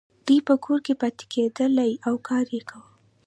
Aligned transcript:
دوی 0.25 0.39
په 0.47 0.53
کور 0.63 0.79
کې 0.85 0.93
پاتې 1.01 1.23
کیدلې 1.33 1.91
او 2.07 2.15
کار 2.27 2.45
یې 2.55 2.61
کاوه. 2.69 2.89